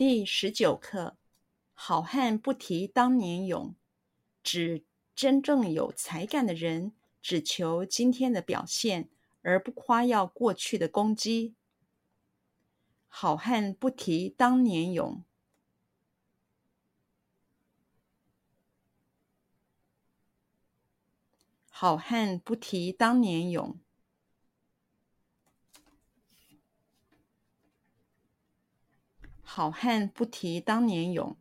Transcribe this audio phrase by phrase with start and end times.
[0.00, 1.18] 第十九课：
[1.74, 3.74] 好汉不提当年勇，
[4.42, 9.10] 指真正有才干的人只求今天的表现，
[9.42, 11.54] 而不夸耀过去的功绩。
[13.08, 15.22] 好汉不提当年勇。
[21.68, 23.78] 好汉不提当年勇。
[29.60, 31.36] 好汉不提当年勇。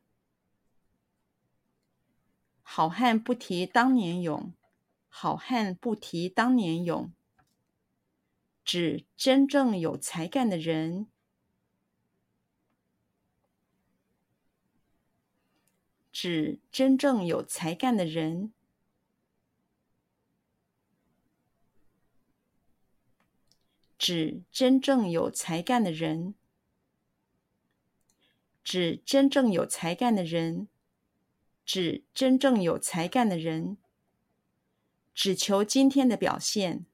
[2.61, 4.53] 好汉不提当年勇。
[5.07, 7.13] 好汉不提当年勇。
[8.65, 11.07] 指真正有才干的人，
[16.11, 18.51] 指真正有才干的人。
[23.97, 26.35] 指真正有才干的人，
[28.63, 30.67] 指真正有才干的人，
[31.65, 33.77] 指真正有才干的人，
[35.13, 36.85] 只求今天的表现，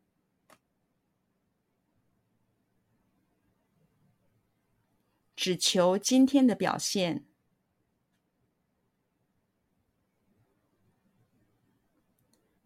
[5.36, 7.25] 只求今天的表现，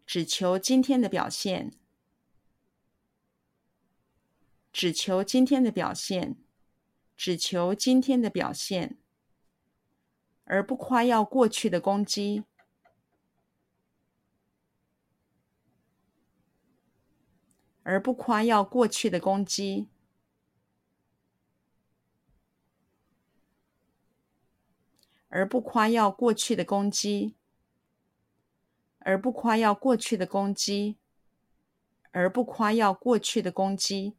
[0.06, 1.72] 只求今天的表现。
[4.72, 6.36] 只求今天的表现，
[7.20, 8.96] 只求今天的表现，
[10.44, 12.44] 而不夸耀过去的攻击，
[17.82, 19.90] 而不夸耀过去的攻击，
[25.28, 27.36] 而不夸耀过去的攻击，
[29.00, 30.96] 而不夸耀过去的攻击，
[32.12, 34.16] 而不夸耀过去的攻击。